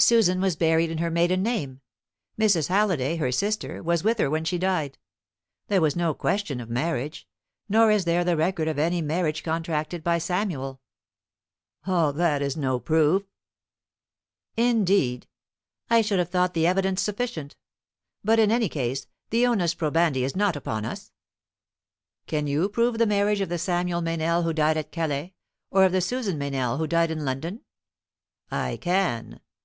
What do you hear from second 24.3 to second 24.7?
who